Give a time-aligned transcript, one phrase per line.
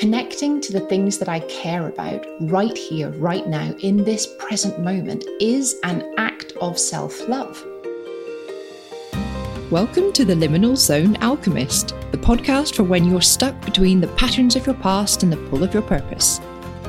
[0.00, 4.80] Connecting to the things that I care about right here, right now, in this present
[4.80, 7.62] moment is an act of self love.
[9.70, 14.56] Welcome to the Liminal Zone Alchemist, the podcast for when you're stuck between the patterns
[14.56, 16.40] of your past and the pull of your purpose.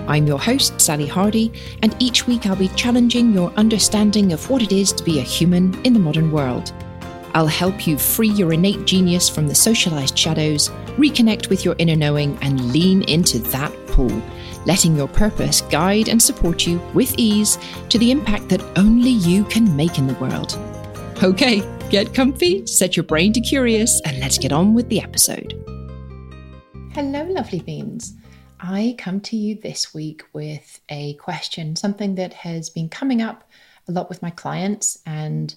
[0.07, 1.53] I'm your host, Sally Hardie,
[1.83, 5.21] and each week I'll be challenging your understanding of what it is to be a
[5.21, 6.71] human in the modern world.
[7.33, 11.95] I'll help you free your innate genius from the socialized shadows, reconnect with your inner
[11.95, 14.11] knowing, and lean into that pull,
[14.65, 17.57] letting your purpose guide and support you with ease
[17.89, 20.57] to the impact that only you can make in the world.
[21.23, 25.53] Okay, get comfy, set your brain to curious, and let's get on with the episode.
[26.93, 28.15] Hello, lovely beans.
[28.59, 33.49] I come to you this week with a question, something that has been coming up
[33.87, 35.55] a lot with my clients and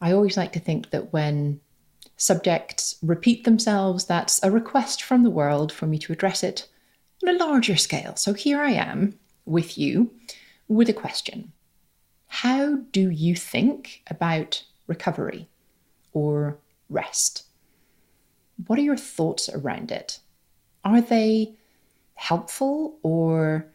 [0.00, 1.60] I always like to think that when
[2.16, 6.68] subjects repeat themselves, that's a request from the world for me to address it
[7.22, 8.16] on a larger scale.
[8.16, 10.12] So here I am with you
[10.68, 11.52] with a question
[12.26, 15.48] How do you think about recovery
[16.12, 17.44] or rest?
[18.66, 20.20] What are your thoughts around it?
[20.84, 21.54] Are they
[22.14, 23.66] helpful or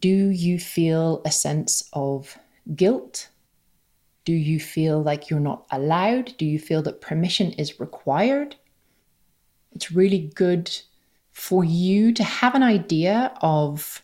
[0.00, 2.36] do you feel a sense of
[2.74, 3.28] guilt
[4.26, 6.36] do you feel like you're not allowed?
[6.36, 8.56] Do you feel that permission is required?
[9.72, 10.76] It's really good
[11.30, 14.02] for you to have an idea of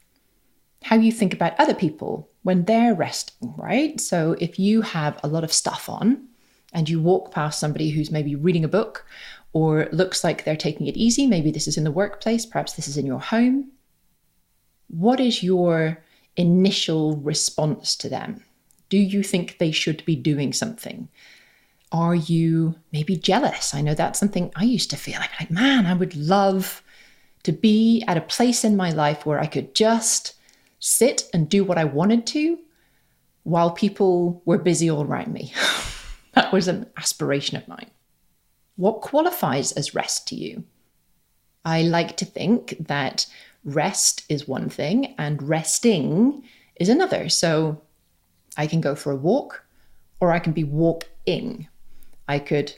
[0.85, 4.01] how you think about other people when they're resting, right?
[4.01, 6.29] So if you have a lot of stuff on
[6.73, 9.05] and you walk past somebody who's maybe reading a book
[9.53, 12.87] or looks like they're taking it easy, maybe this is in the workplace, perhaps this
[12.87, 13.73] is in your home,
[14.87, 15.99] what is your
[16.37, 18.45] initial response to them?
[18.93, 21.09] Do you think they should be doing something?
[21.93, 23.75] Are you maybe jealous?
[23.75, 25.19] I know that's something I used to feel.
[25.19, 26.83] I'm like, man, I would love
[27.45, 30.35] to be at a place in my life where I could just
[30.79, 32.59] sit and do what I wanted to
[33.45, 35.55] while people were busy all around me.
[36.35, 37.91] that was an aspiration of mine.
[38.77, 40.65] What qualifies as rest to you?
[41.65, 43.25] I like to think that
[43.65, 46.43] rest is one thing and resting
[46.77, 47.31] is another.
[47.31, 47.81] So
[48.57, 49.65] I can go for a walk
[50.21, 51.69] or I can be walking.
[52.29, 52.75] I could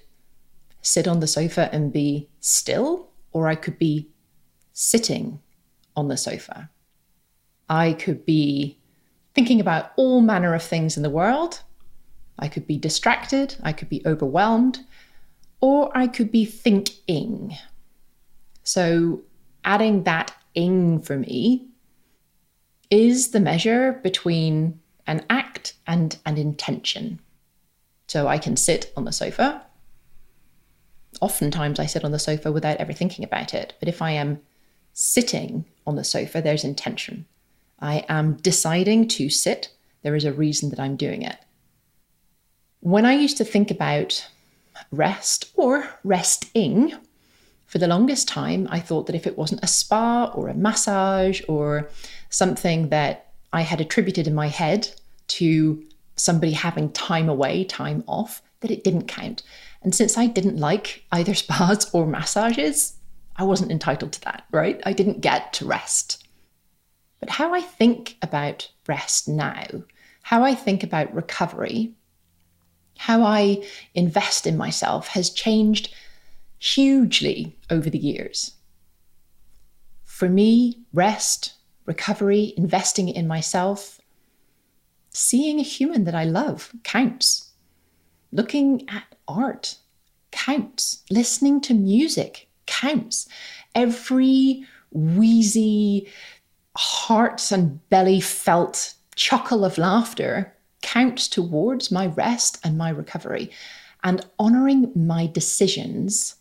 [0.81, 4.09] sit on the sofa and be still, or I could be
[4.73, 5.41] sitting
[5.97, 6.71] on the sofa.
[7.69, 8.79] I could be
[9.35, 11.63] thinking about all manner of things in the world.
[12.39, 14.81] I could be distracted, I could be overwhelmed,
[15.61, 17.57] or I could be thinking.
[18.63, 19.23] So,
[19.65, 21.69] adding that ing for me
[22.91, 27.21] is the measure between an act and an intention.
[28.07, 29.63] So I can sit on the sofa.
[31.21, 33.75] Oftentimes I sit on the sofa without ever thinking about it.
[33.81, 34.41] But if I am
[34.93, 37.27] sitting on the sofa, there's intention.
[37.81, 39.71] I am deciding to sit.
[40.03, 41.37] There is a reason that I'm doing it.
[42.81, 44.29] When I used to think about
[44.91, 46.95] rest or resting,
[47.75, 51.43] for the longest time, I thought that if it wasn't a spa or a massage
[51.49, 51.91] or
[52.29, 53.24] something that
[53.55, 54.91] I had attributed in my head
[55.29, 55.81] to
[56.17, 59.45] somebody having time away, time off, that it didn't count.
[59.81, 62.97] And since I didn't like either spas or massages,
[63.37, 64.83] I wasn't entitled to that, right?
[64.85, 66.27] I didn't get to rest.
[67.21, 69.67] But how I think about rest now,
[70.23, 71.95] how I think about recovery,
[72.99, 75.95] how I invest in myself has changed
[76.59, 78.55] hugely over the years.
[80.03, 81.55] For me, rest
[81.87, 84.01] recovery, investing in myself,
[85.11, 87.53] seeing a human that I love counts.
[88.33, 89.77] Looking at art
[90.31, 91.03] counts.
[91.11, 93.29] Listening to music counts.
[93.75, 96.09] Every wheezy,
[96.77, 100.53] heart and belly felt chuckle of laughter
[100.83, 103.51] counts towards my rest and my recovery.
[104.03, 106.35] And honoring my decisions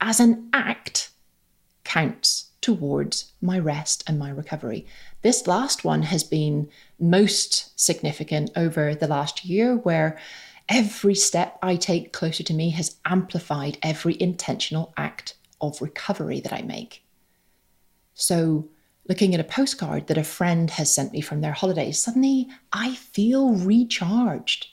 [0.00, 1.10] as an act
[1.82, 4.86] counts towards my rest and my recovery.
[5.20, 10.18] This last one has been most significant over the last year, where
[10.66, 16.54] every step I take closer to me has amplified every intentional act of recovery that
[16.54, 17.04] I make.
[18.14, 18.70] So,
[19.10, 22.94] looking at a postcard that a friend has sent me from their holidays, suddenly I
[22.94, 24.68] feel recharged.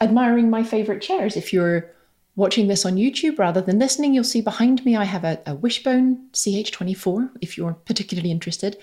[0.00, 1.94] Admiring my favorite chairs, if you're
[2.36, 5.54] watching this on YouTube rather than listening, you'll see behind me I have a, a
[5.54, 8.76] Wishbone CH24 if you're particularly interested.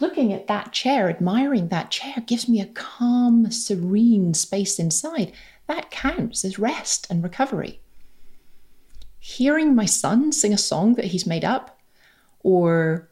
[0.00, 5.32] Looking at that chair, admiring that chair, gives me a calm, serene space inside.
[5.68, 7.80] That counts as rest and recovery.
[9.20, 11.78] Hearing my son sing a song that he's made up,
[12.42, 13.08] or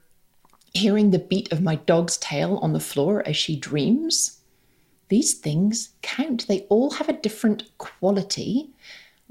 [0.75, 4.41] hearing the beat of my dog's tail on the floor as she dreams.
[5.09, 6.49] These things count.
[6.49, 8.71] They all have a different quality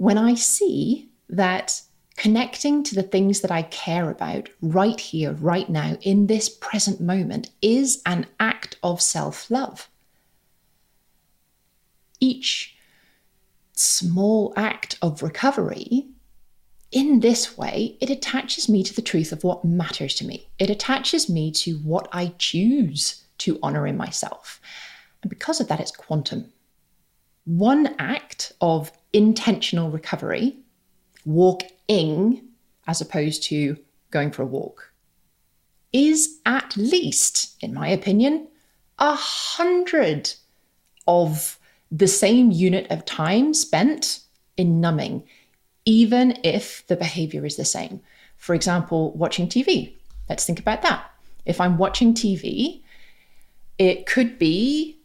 [0.01, 1.79] when I see that
[2.17, 6.99] connecting to the things that I care about right here, right now, in this present
[6.99, 9.89] moment is an act of self love.
[12.19, 12.75] Each
[13.73, 16.07] small act of recovery
[16.91, 20.47] in this way, it attaches me to the truth of what matters to me.
[20.57, 24.59] It attaches me to what I choose to honor in myself.
[25.21, 26.51] And because of that, it's quantum.
[27.45, 30.57] One act of intentional recovery,
[31.25, 32.41] walking
[32.87, 33.77] as opposed to
[34.09, 34.91] going for a walk,
[35.93, 38.47] is at least, in my opinion,
[38.99, 40.33] a hundred
[41.07, 41.57] of
[41.91, 44.21] the same unit of time spent
[44.57, 45.23] in numbing
[45.85, 48.01] even if the behavior is the same.
[48.37, 49.95] For example, watching TV.
[50.29, 51.09] Let's think about that.
[51.45, 52.81] If I'm watching TV,
[53.77, 54.97] it could be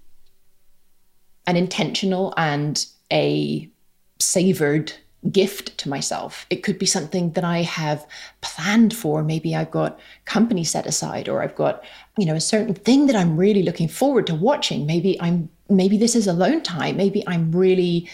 [1.46, 3.70] an intentional and a
[4.18, 4.92] savored
[5.30, 6.46] gift to myself.
[6.50, 8.06] It could be something that I have
[8.40, 9.22] planned for.
[9.22, 11.82] Maybe I've got company set aside or I've got,
[12.16, 14.86] you know, a certain thing that I'm really looking forward to watching.
[14.86, 16.96] Maybe I'm maybe this is alone time.
[16.96, 18.08] Maybe I'm really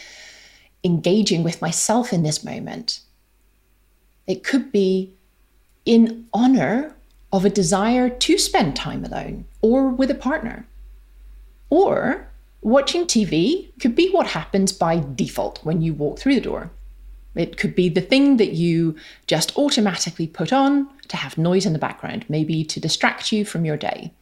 [0.85, 3.01] engaging with myself in this moment.
[4.27, 5.13] It could be
[5.85, 6.95] in honor
[7.33, 10.67] of a desire to spend time alone or with a partner.
[11.71, 12.29] Or
[12.63, 16.71] watching TV could be what happens by default when you walk through the door.
[17.35, 21.73] It could be the thing that you just automatically put on to have noise in
[21.73, 24.13] the background, maybe to distract you from your day.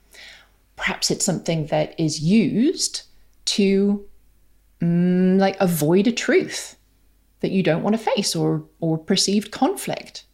[0.77, 3.03] Perhaps it's something that is used
[3.47, 4.05] to
[4.81, 6.77] mm, like avoid a truth
[7.41, 10.25] that you don't want to face or or perceived conflict.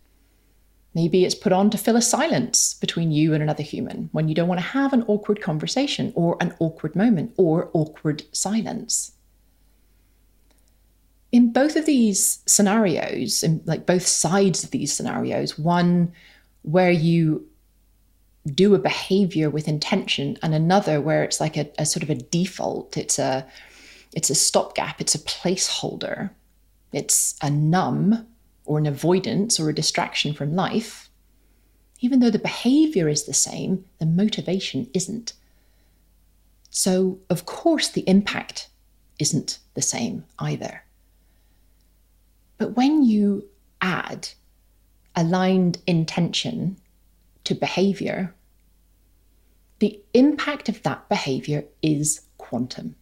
[0.96, 4.34] Maybe it's put on to fill a silence between you and another human when you
[4.34, 9.12] don't want to have an awkward conversation or an awkward moment or awkward silence.
[11.32, 16.14] In both of these scenarios, in like both sides of these scenarios, one
[16.62, 17.46] where you
[18.46, 22.14] do a behavior with intention and another where it's like a, a sort of a
[22.14, 23.46] default, it's a
[24.14, 26.30] it's a stopgap, it's a placeholder,
[26.90, 28.26] it's a numb
[28.66, 31.08] or an avoidance or a distraction from life.
[32.00, 35.32] Even though the behavior is the same, the motivation isn't.
[36.70, 38.68] So, of course, the impact
[39.18, 40.84] isn't the same either.
[42.58, 43.46] But when you
[43.80, 44.28] add
[45.14, 46.76] aligned intention
[47.44, 48.34] to behavior,
[49.78, 52.96] the impact of that behavior is quantum.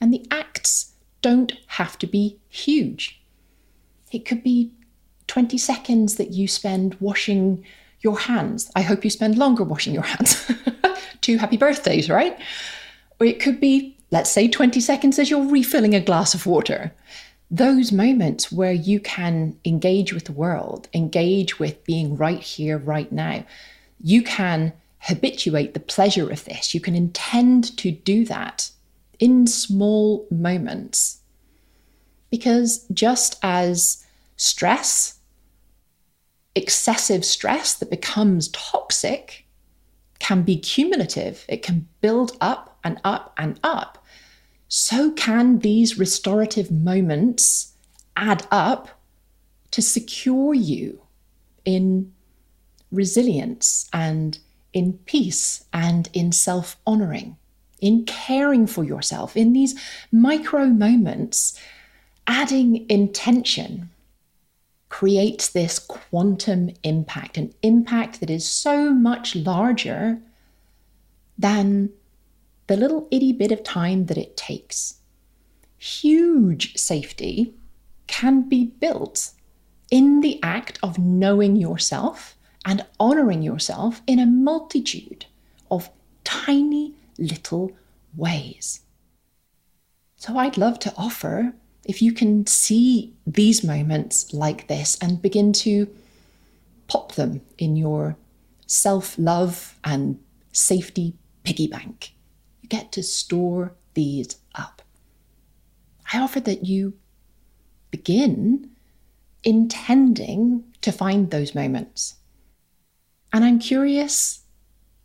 [0.00, 0.92] And the acts
[1.22, 3.20] don't have to be huge.
[4.12, 4.72] It could be
[5.26, 7.64] 20 seconds that you spend washing
[8.00, 8.70] your hands.
[8.74, 10.50] I hope you spend longer washing your hands.
[11.20, 12.38] Two happy birthdays, right?
[13.20, 16.92] Or it could be, let's say, 20 seconds as you're refilling a glass of water.
[17.50, 23.10] Those moments where you can engage with the world, engage with being right here, right
[23.10, 23.44] now.
[24.00, 26.74] You can habituate the pleasure of this.
[26.74, 28.70] You can intend to do that
[29.18, 31.17] in small moments.
[32.30, 34.04] Because just as
[34.36, 35.18] stress,
[36.54, 39.46] excessive stress that becomes toxic,
[40.18, 44.04] can be cumulative, it can build up and up and up,
[44.68, 47.72] so can these restorative moments
[48.16, 49.00] add up
[49.70, 51.00] to secure you
[51.64, 52.12] in
[52.90, 54.38] resilience and
[54.72, 57.36] in peace and in self honoring
[57.80, 59.78] in caring for yourself, in these
[60.10, 61.58] micro moments,
[62.28, 63.90] adding intention
[64.90, 70.20] creates this quantum impact, an impact that is so much larger
[71.38, 71.90] than
[72.66, 75.00] the little itty bit of time that it takes.
[75.78, 77.54] Huge safety
[78.06, 79.30] can be built
[79.90, 85.24] in the act of knowing yourself and honoring yourself in a multitude
[85.70, 85.88] of
[86.24, 87.72] tiny little
[88.16, 88.80] ways.
[90.16, 91.54] So I'd love to offer
[91.88, 95.88] if you can see these moments like this and begin to
[96.86, 98.16] pop them in your
[98.66, 100.20] self love and
[100.52, 101.14] safety
[101.44, 102.12] piggy bank.
[102.60, 104.82] You get to store these up.
[106.12, 106.92] I offer that you
[107.90, 108.70] begin
[109.42, 112.16] intending to find those moments.
[113.32, 114.42] And I'm curious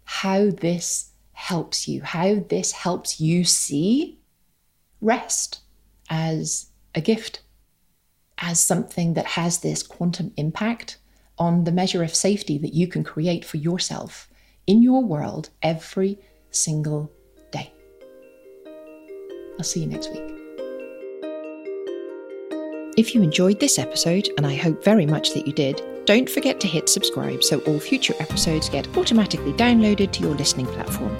[0.03, 4.19] how this helps you, how this helps you see
[4.99, 5.61] rest
[6.09, 7.41] as a gift,
[8.39, 10.97] as something that has this quantum impact,
[11.37, 14.29] on the measure of safety that you can create for yourself
[14.67, 16.19] in your world every
[16.51, 17.11] single
[17.51, 17.73] day.
[19.57, 20.23] I'll see you next week.
[22.95, 26.59] If you enjoyed this episode, and I hope very much that you did, don't forget
[26.59, 31.15] to hit subscribe so all future episodes get automatically downloaded to your listening platform.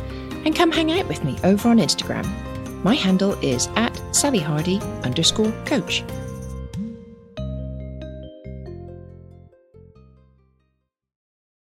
[0.45, 2.52] And come hang out with me over on Instagram.
[2.83, 6.03] My handle is at Sally Hardie underscore coach.